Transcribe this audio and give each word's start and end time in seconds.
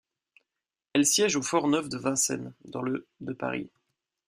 Elle 0.93 1.05
siège 1.05 1.35
au 1.35 1.43
Fort-Neuf 1.43 1.87
de 1.87 1.99
Vincennes, 1.99 2.55
dans 2.65 2.81
le 2.81 3.05
de 3.19 3.33
Paris. 3.33 3.69